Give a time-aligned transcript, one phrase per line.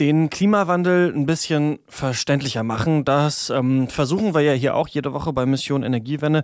[0.00, 3.04] den Klimawandel ein bisschen verständlicher machen.
[3.04, 6.42] Das ähm, versuchen wir ja hier auch jede Woche bei Mission Energiewende.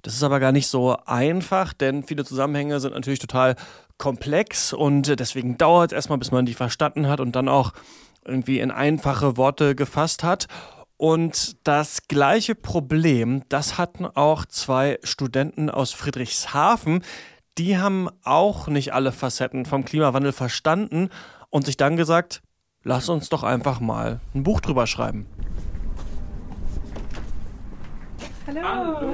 [0.00, 3.56] Das ist aber gar nicht so einfach, denn viele Zusammenhänge sind natürlich total
[3.98, 7.72] komplex und deswegen dauert es erstmal, bis man die verstanden hat und dann auch
[8.24, 10.46] irgendwie in einfache Worte gefasst hat.
[10.96, 17.04] Und das gleiche Problem, das hatten auch zwei Studenten aus Friedrichshafen.
[17.58, 21.10] Die haben auch nicht alle Facetten vom Klimawandel verstanden
[21.50, 22.42] und sich dann gesagt,
[22.84, 25.26] lass uns doch einfach mal ein Buch drüber schreiben.
[28.46, 28.60] Hallo.
[28.62, 29.10] Hallo.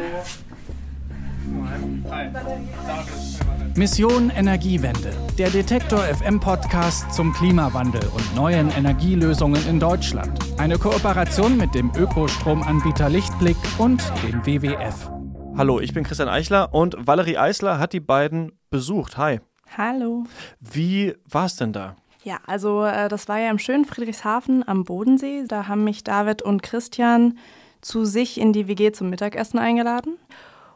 [3.77, 10.39] Mission Energiewende, der Detektor FM Podcast zum Klimawandel und neuen Energielösungen in Deutschland.
[10.59, 15.11] Eine Kooperation mit dem Ökostromanbieter Lichtblick und dem WWF.
[15.57, 19.17] Hallo, ich bin Christian Eichler und Valerie Eisler hat die beiden besucht.
[19.17, 19.41] Hi.
[19.77, 20.25] Hallo.
[20.61, 21.97] Wie war es denn da?
[22.23, 25.45] Ja, also äh, das war ja im schönen Friedrichshafen am Bodensee.
[25.49, 27.39] Da haben mich David und Christian
[27.81, 30.19] zu sich in die WG zum Mittagessen eingeladen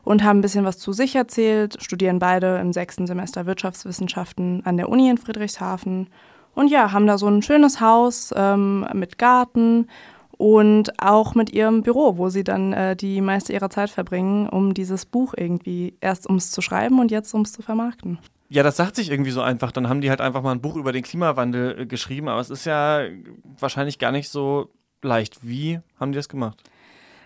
[0.05, 4.77] und haben ein bisschen was zu sich erzählt, studieren beide im sechsten Semester Wirtschaftswissenschaften an
[4.77, 6.09] der Uni in Friedrichshafen.
[6.55, 9.89] Und ja, haben da so ein schönes Haus ähm, mit Garten
[10.37, 14.73] und auch mit ihrem Büro, wo sie dann äh, die meiste ihrer Zeit verbringen, um
[14.73, 18.19] dieses Buch irgendwie erst ums zu schreiben und jetzt ums zu vermarkten.
[18.49, 19.73] Ja, das sagt sich irgendwie so einfach.
[19.73, 22.51] Dann haben die halt einfach mal ein Buch über den Klimawandel äh, geschrieben, aber es
[22.51, 23.01] ist ja
[23.59, 24.71] wahrscheinlich gar nicht so
[25.03, 25.47] leicht.
[25.47, 26.63] Wie haben die das gemacht?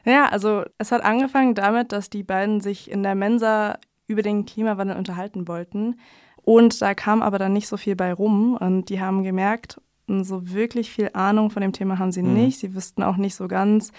[0.04, 4.46] Ja, also es hat angefangen damit, dass die beiden sich in der Mensa über den
[4.46, 6.00] Klimawandel unterhalten wollten.
[6.36, 8.56] Und da kam aber dann nicht so viel bei rum.
[8.56, 12.34] Und die haben gemerkt, so wirklich viel Ahnung von dem Thema haben sie mhm.
[12.34, 12.58] nicht.
[12.58, 13.92] Sie wüssten auch nicht so ganz,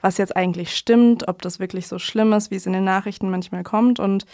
[0.00, 3.30] was jetzt eigentlich stimmt, ob das wirklich so schlimm ist, wie es in den Nachrichten
[3.30, 3.98] manchmal kommt.
[3.98, 4.24] Und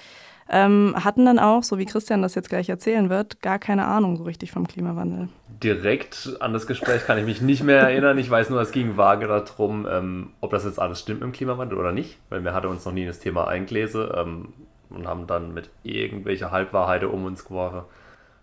[0.48, 4.16] ähm, hatten dann auch, so wie Christian das jetzt gleich erzählen wird, gar keine Ahnung
[4.16, 5.28] so richtig vom Klimawandel.
[5.62, 8.18] Direkt an das Gespräch kann ich mich nicht mehr erinnern.
[8.18, 11.78] Ich weiß nur, es ging vage darum, ähm, ob das jetzt alles stimmt im Klimawandel
[11.78, 14.48] oder nicht, weil wir hatte uns noch nie in das Thema eingelesen ähm,
[14.90, 17.82] und haben dann mit irgendwelcher Halbwahrheit um uns geworfen.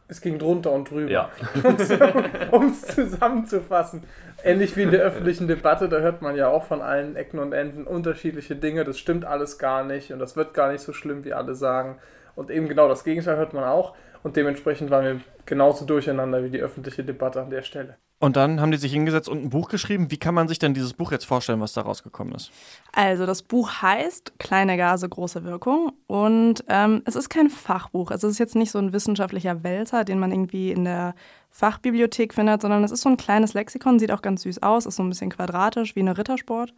[0.09, 1.12] Es ging drunter und drüber.
[1.12, 1.30] Ja.
[2.52, 4.03] um es zusammenzufassen.
[4.44, 7.53] Ähnlich wie in der öffentlichen Debatte, da hört man ja auch von allen Ecken und
[7.53, 8.84] Enden unterschiedliche Dinge.
[8.84, 12.00] Das stimmt alles gar nicht und das wird gar nicht so schlimm, wie alle sagen.
[12.36, 13.96] Und eben genau das Gegenteil hört man auch.
[14.24, 17.97] Und dementsprechend waren wir genauso durcheinander wie die öffentliche Debatte an der Stelle.
[18.22, 20.12] Und dann haben die sich hingesetzt und ein Buch geschrieben.
[20.12, 22.52] Wie kann man sich denn dieses Buch jetzt vorstellen, was da rausgekommen ist?
[22.91, 25.94] Also das Buch heißt Kleine Gase, große Wirkung.
[26.06, 28.12] Und ähm, es ist kein Fachbuch.
[28.12, 31.16] Also es ist jetzt nicht so ein wissenschaftlicher Wälzer, den man irgendwie in der
[31.50, 34.97] Fachbibliothek findet, sondern es ist so ein kleines Lexikon, sieht auch ganz süß aus, ist
[34.97, 36.74] so ein bisschen quadratisch wie eine Rittersport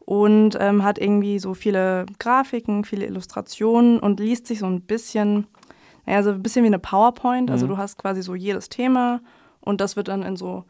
[0.00, 5.46] und ähm, hat irgendwie so viele Grafiken, viele Illustrationen und liest sich so ein bisschen
[6.06, 7.50] naja, so ein bisschen wie eine PowerPoint.
[7.50, 7.70] Also mhm.
[7.70, 9.20] du hast quasi so jedes Thema
[9.60, 10.64] und das wird dann in so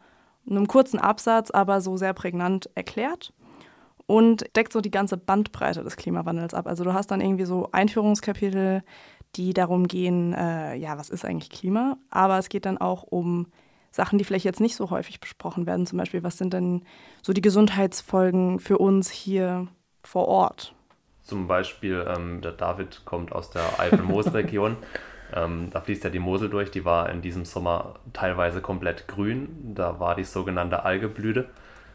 [0.49, 3.33] einem kurzen Absatz, aber so sehr prägnant erklärt
[4.07, 6.67] und deckt so die ganze Bandbreite des Klimawandels ab.
[6.67, 8.83] Also du hast dann irgendwie so Einführungskapitel,
[9.35, 11.97] die darum gehen, äh, ja, was ist eigentlich Klima?
[12.09, 13.47] Aber es geht dann auch um
[13.91, 15.85] Sachen, die vielleicht jetzt nicht so häufig besprochen werden.
[15.85, 16.83] Zum Beispiel, was sind denn
[17.21, 19.67] so die Gesundheitsfolgen für uns hier
[20.03, 20.73] vor Ort?
[21.21, 24.75] Zum Beispiel, ähm, der David kommt aus der Eifel-Moos-Region
[25.33, 29.73] Ähm, da fließt ja die Mosel durch, die war in diesem Sommer teilweise komplett grün.
[29.75, 31.49] Da war die sogenannte Algeblüte.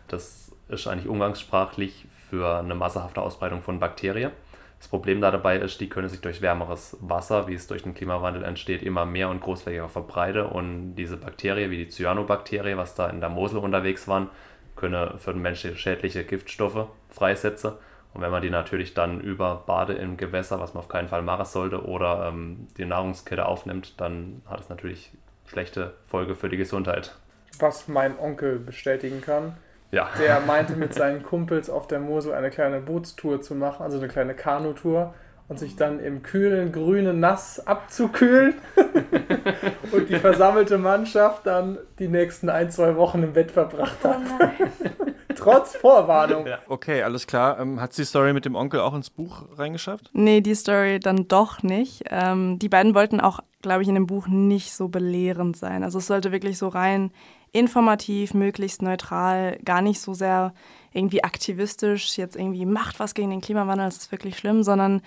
[0.08, 4.32] Das ist eigentlich umgangssprachlich für eine massenhafte Ausbreitung von Bakterien.
[4.78, 7.94] Das Problem da dabei ist, die können sich durch wärmeres Wasser, wie es durch den
[7.94, 10.46] Klimawandel entsteht, immer mehr und großflächiger verbreiten.
[10.46, 14.28] Und diese Bakterien, wie die Cyanobakterien, was da in der Mosel unterwegs waren,
[14.74, 17.72] können für den Menschen schädliche Giftstoffe freisetzen
[18.16, 21.20] und wenn man die natürlich dann über Bade im Gewässer, was man auf keinen Fall
[21.20, 25.12] machen sollte, oder ähm, die Nahrungskette aufnimmt, dann hat es natürlich
[25.44, 27.14] schlechte Folge für die Gesundheit.
[27.58, 29.58] Was mein Onkel bestätigen kann.
[29.90, 30.08] Ja.
[30.18, 34.08] Der meinte mit seinen Kumpels auf der Mosel eine kleine Bootstour zu machen, also eine
[34.08, 35.12] kleine Kanutour
[35.48, 38.54] und sich dann im kühlen, grünen Nass abzukühlen
[39.92, 44.20] und die versammelte Mannschaft dann die nächsten ein, zwei Wochen im Bett verbracht hat.
[44.40, 45.04] Oh
[45.36, 46.46] Trotz Vorwarnung.
[46.46, 46.58] Ja.
[46.66, 47.60] Okay, alles klar.
[47.60, 50.10] Ähm, hat die Story mit dem Onkel auch ins Buch reingeschafft?
[50.14, 52.04] Nee, die Story dann doch nicht.
[52.10, 55.84] Ähm, die beiden wollten auch, glaube ich, in dem Buch nicht so belehrend sein.
[55.84, 57.12] Also es sollte wirklich so rein
[57.52, 60.52] informativ, möglichst neutral, gar nicht so sehr
[60.92, 65.02] irgendwie aktivistisch, jetzt irgendwie macht was gegen den Klimawandel, das ist wirklich schlimm, sondern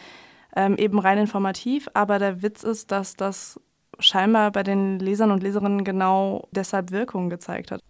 [0.56, 1.90] ähm, eben rein informativ.
[1.94, 3.60] Aber der Witz ist, dass das
[4.00, 7.82] scheinbar bei den Lesern und Leserinnen genau deshalb Wirkung gezeigt hat.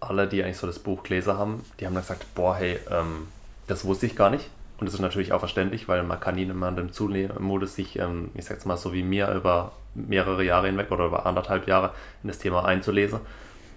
[0.00, 3.28] Alle, die eigentlich so das Buch gelesen haben, die haben dann gesagt, boah, hey, ähm,
[3.66, 4.50] das wusste ich gar nicht.
[4.78, 8.64] Und das ist natürlich auch verständlich, weil man kann niemandem zumuten, sich, ähm, ich sag's
[8.64, 11.92] mal so wie mir, über mehrere Jahre hinweg oder über anderthalb Jahre
[12.22, 13.20] in das Thema einzulesen.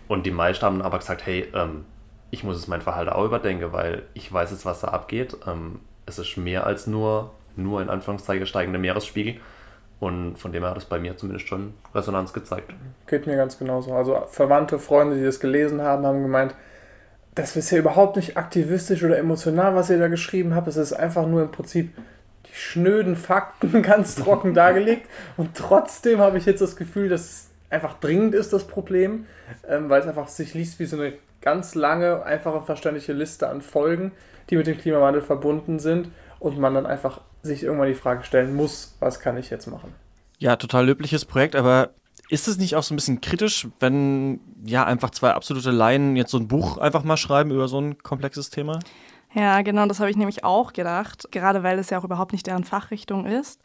[0.08, 1.86] Und die meisten haben aber gesagt, hey, ähm,
[2.32, 5.38] ich muss es mein Verhalten auch überdenken, weil ich weiß jetzt, was da abgeht.
[5.46, 9.36] Ähm, es ist mehr als nur, nur in Anführungszeichen steigende Meeresspiegel.
[10.00, 12.72] Und von dem her hat es bei mir zumindest schon Resonanz gezeigt.
[13.08, 13.94] Geht mir ganz genauso.
[13.94, 16.54] Also Verwandte, Freunde, die das gelesen haben, haben gemeint,
[17.34, 20.68] das ist ja überhaupt nicht aktivistisch oder emotional, was ihr da geschrieben habt.
[20.68, 21.96] Es ist einfach nur im Prinzip
[22.46, 25.08] die schnöden Fakten ganz trocken dargelegt.
[25.36, 29.26] Und trotzdem habe ich jetzt das Gefühl, dass es einfach dringend ist, das Problem,
[29.68, 33.62] ähm, weil es einfach sich liest wie so eine ganz lange, einfache, verständliche Liste an
[33.62, 34.12] Folgen,
[34.50, 36.10] die mit dem Klimawandel verbunden sind
[36.40, 39.94] und man dann einfach sich irgendwann die Frage stellen muss, was kann ich jetzt machen?
[40.38, 41.92] Ja, total löbliches Projekt, aber
[42.30, 46.32] ist es nicht auch so ein bisschen kritisch, wenn ja einfach zwei absolute Laien jetzt
[46.32, 48.80] so ein Buch einfach mal schreiben über so ein komplexes Thema?
[49.34, 52.48] Ja, genau, das habe ich nämlich auch gedacht, gerade weil es ja auch überhaupt nicht
[52.48, 53.62] deren Fachrichtung ist.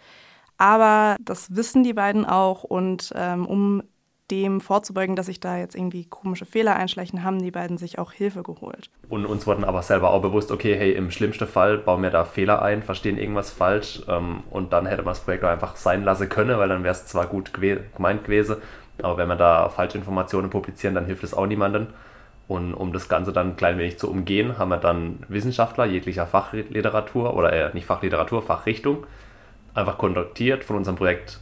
[0.59, 3.83] Aber das wissen die beiden auch und ähm, um
[4.33, 8.13] dem vorzubeugen, dass sich da jetzt irgendwie komische Fehler einschleichen, haben die beiden sich auch
[8.13, 8.89] Hilfe geholt.
[9.11, 12.25] Und uns wurden aber selber auch bewusst, okay, hey, im schlimmsten Fall bauen wir da
[12.25, 16.03] Fehler ein, verstehen irgendwas falsch ähm, und dann hätte man das Projekt auch einfach sein
[16.03, 18.57] lassen können, weil dann wäre es zwar gut gemeint gewesen,
[19.03, 21.89] aber wenn wir da falsche Informationen publizieren, dann hilft es auch niemandem.
[22.49, 26.27] Und um das Ganze dann ein klein wenig zu umgehen, haben wir dann Wissenschaftler jeglicher
[26.27, 29.07] Fachliteratur oder äh, nicht Fachliteratur, Fachrichtung
[29.75, 31.39] einfach kontaktiert, von unserem Projekt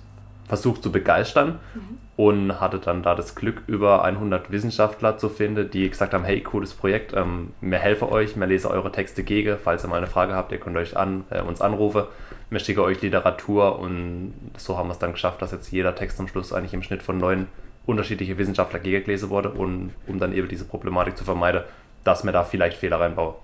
[0.50, 1.99] versucht zu begeistern mhm.
[2.17, 6.41] und hatte dann da das Glück, über 100 Wissenschaftler zu finden, die gesagt haben, hey,
[6.43, 10.08] cooles Projekt, ähm, wir helfen euch, wir lesen eure Texte gegen, falls ihr mal eine
[10.08, 12.02] Frage habt, ihr könnt euch an, äh, uns anrufen,
[12.50, 16.19] wir schicken euch Literatur und so haben wir es dann geschafft, dass jetzt jeder Text
[16.19, 17.47] am Schluss eigentlich im Schnitt von neun
[17.87, 21.62] unterschiedliche Wissenschaftler gegengelesen wurde und um dann eben diese Problematik zu vermeiden,
[22.02, 23.35] dass wir da vielleicht Fehler reinbauen.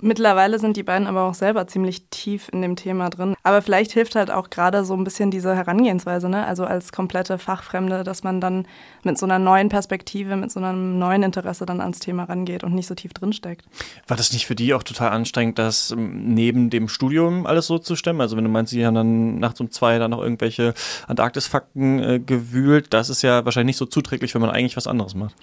[0.00, 3.34] Mittlerweile sind die beiden aber auch selber ziemlich tief in dem Thema drin.
[3.42, 6.46] Aber vielleicht hilft halt auch gerade so ein bisschen diese Herangehensweise, ne?
[6.46, 8.66] also als komplette Fachfremde, dass man dann
[9.02, 12.74] mit so einer neuen Perspektive, mit so einem neuen Interesse dann ans Thema rangeht und
[12.74, 13.64] nicht so tief drinsteckt.
[14.06, 17.78] War das nicht für die auch total anstrengend, das ähm, neben dem Studium alles so
[17.78, 18.20] zu stemmen?
[18.20, 20.74] Also wenn du meinst, sie haben dann nachts um zwei dann noch irgendwelche
[21.08, 25.16] Antarktis-Fakten äh, gewühlt, das ist ja wahrscheinlich nicht so zuträglich, wenn man eigentlich was anderes
[25.16, 25.34] macht.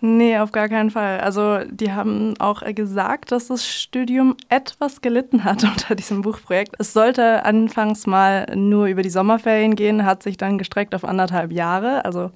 [0.00, 1.20] Nee, auf gar keinen Fall.
[1.20, 6.74] Also die haben auch gesagt, dass das Studium etwas gelitten hat unter diesem Buchprojekt.
[6.78, 11.50] Es sollte anfangs mal nur über die Sommerferien gehen, hat sich dann gestreckt auf anderthalb
[11.50, 12.30] Jahre, also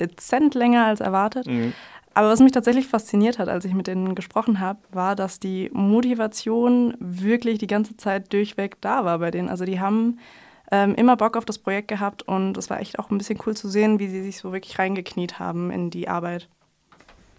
[0.00, 1.46] dezent länger als erwartet.
[1.46, 1.74] Mhm.
[2.14, 5.70] Aber was mich tatsächlich fasziniert hat, als ich mit denen gesprochen habe, war, dass die
[5.72, 9.48] Motivation wirklich die ganze Zeit durchweg da war bei denen.
[9.48, 10.18] Also die haben
[10.70, 13.56] ähm, immer Bock auf das Projekt gehabt und es war echt auch ein bisschen cool
[13.56, 16.48] zu sehen, wie sie sich so wirklich reingekniet haben in die Arbeit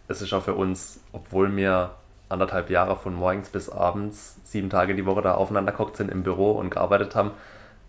[0.08, 1.92] es ist auch für uns, obwohl wir
[2.30, 6.24] anderthalb Jahre von morgens bis abends, sieben Tage die Woche da aufeinander geguckt sind im
[6.24, 7.32] Büro und gearbeitet haben,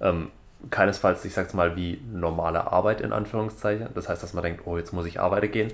[0.01, 0.31] ähm,
[0.71, 3.89] keinesfalls, ich sag's mal, wie normale Arbeit in Anführungszeichen.
[3.95, 5.73] Das heißt, dass man denkt, oh, jetzt muss ich arbeiten gehen.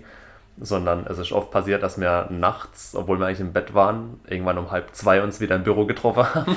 [0.58, 4.58] Sondern es ist oft passiert, dass wir nachts, obwohl wir eigentlich im Bett waren, irgendwann
[4.58, 6.56] um halb zwei uns wieder im Büro getroffen haben.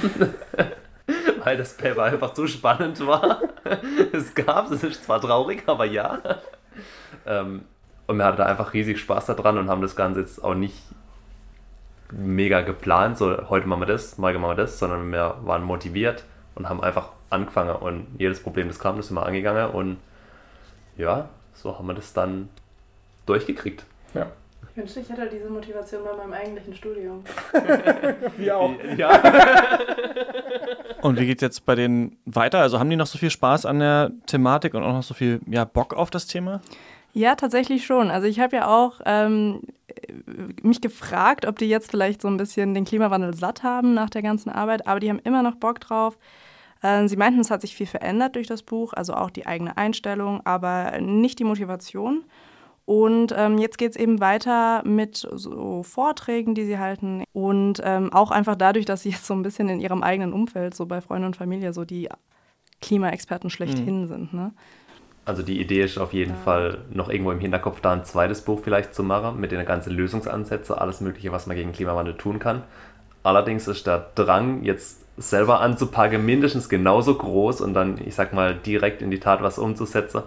[1.43, 3.41] Weil das Paper einfach zu spannend war.
[4.11, 6.19] es gab, es ist zwar traurig, aber ja.
[7.25, 7.65] Ähm,
[8.13, 10.77] und wir hatten da einfach riesig Spaß daran und haben das Ganze jetzt auch nicht
[12.11, 16.23] mega geplant, so heute machen wir das, morgen machen wir das, sondern wir waren motiviert
[16.53, 19.97] und haben einfach angefangen und jedes Problem, das kam, das sind wir angegangen und
[20.95, 22.49] ja, so haben wir das dann
[23.25, 23.83] durchgekriegt.
[24.13, 24.27] Ja.
[24.69, 27.23] Ich wünschte, ich hätte diese Motivation bei meinem eigentlichen Studium.
[28.37, 28.73] Wir auch.
[28.97, 29.21] Ja.
[31.01, 32.59] und wie geht es jetzt bei denen weiter?
[32.59, 35.41] Also haben die noch so viel Spaß an der Thematik und auch noch so viel
[35.45, 36.59] ja, Bock auf das Thema?
[37.13, 38.09] Ja, tatsächlich schon.
[38.09, 39.61] Also ich habe ja auch ähm,
[40.63, 44.23] mich gefragt, ob die jetzt vielleicht so ein bisschen den Klimawandel satt haben nach der
[44.23, 46.17] ganzen Arbeit, aber die haben immer noch Bock drauf.
[46.81, 49.77] Äh, sie meinten, es hat sich viel verändert durch das Buch, also auch die eigene
[49.77, 52.23] Einstellung, aber nicht die Motivation.
[52.85, 57.23] Und ähm, jetzt geht es eben weiter mit so Vorträgen, die sie halten.
[57.31, 60.75] Und ähm, auch einfach dadurch, dass sie jetzt so ein bisschen in ihrem eigenen Umfeld,
[60.75, 62.09] so bei Freunden und Familie, so die
[62.81, 64.07] Klimaexperten schlechthin mhm.
[64.07, 64.33] sind.
[64.33, 64.51] Ne?
[65.25, 66.37] Also die Idee ist auf jeden ja.
[66.37, 69.93] Fall noch irgendwo im Hinterkopf da ein zweites Buch vielleicht zu machen mit den ganzen
[69.93, 72.63] Lösungsansätzen, alles Mögliche, was man gegen Klimawandel tun kann.
[73.23, 78.55] Allerdings ist der Drang, jetzt selber anzupacken, mindestens genauso groß und dann, ich sag mal,
[78.55, 80.23] direkt in die Tat was umzusetzen.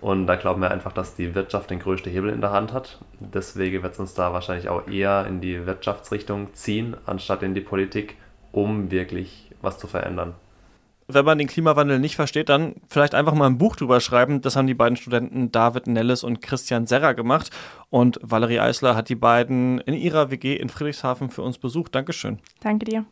[0.00, 3.00] Und da glauben wir einfach, dass die Wirtschaft den größten Hebel in der Hand hat.
[3.18, 7.60] Deswegen wird es uns da wahrscheinlich auch eher in die Wirtschaftsrichtung ziehen, anstatt in die
[7.60, 8.16] Politik,
[8.52, 10.34] um wirklich was zu verändern
[11.10, 14.42] wenn man den Klimawandel nicht versteht, dann vielleicht einfach mal ein Buch drüber schreiben.
[14.42, 17.50] Das haben die beiden Studenten David Nellis und Christian Serra gemacht.
[17.90, 21.94] Und Valerie Eisler hat die beiden in ihrer WG in Friedrichshafen für uns besucht.
[21.94, 22.38] Dankeschön.
[22.60, 23.06] Danke dir.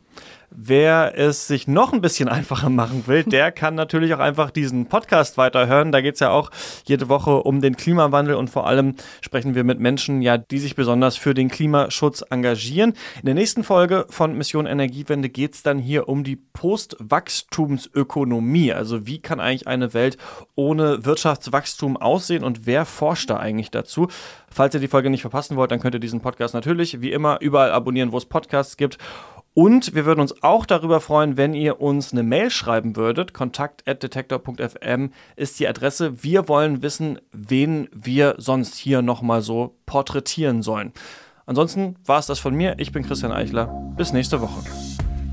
[0.49, 4.85] Wer es sich noch ein bisschen einfacher machen will, der kann natürlich auch einfach diesen
[4.85, 5.91] Podcast weiterhören.
[5.91, 6.51] Da geht es ja auch
[6.85, 10.75] jede Woche um den Klimawandel und vor allem sprechen wir mit Menschen, ja, die sich
[10.75, 12.93] besonders für den Klimaschutz engagieren.
[13.19, 16.35] In der nächsten Folge von Mission Energiewende geht es dann hier um die
[17.87, 18.73] Postwachstumsökonomie.
[18.73, 20.17] Also wie kann eigentlich eine Welt
[20.55, 24.07] ohne Wirtschaftswachstum aussehen und wer forscht da eigentlich dazu?
[24.49, 27.39] Falls ihr die Folge nicht verpassen wollt, dann könnt ihr diesen Podcast natürlich wie immer
[27.41, 28.97] überall abonnieren, wo es Podcasts gibt.
[29.53, 33.33] Und wir würden uns auch darüber freuen, wenn ihr uns eine Mail schreiben würdet.
[33.33, 36.23] Kontakt@detektor.fm ist die Adresse.
[36.23, 40.93] Wir wollen wissen, wen wir sonst hier nochmal so porträtieren sollen.
[41.47, 42.75] Ansonsten war es das von mir.
[42.77, 43.65] Ich bin Christian Eichler.
[43.97, 44.61] Bis nächste Woche.